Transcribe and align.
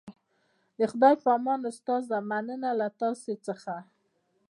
د 0.77 0.79
خدای 0.91 1.15
په 1.23 1.29
امان 1.37 1.59
استاده 1.69 2.17
مننه 2.29 2.71
له 2.79 2.87
تاسو 2.99 3.31
څخه 3.45 3.73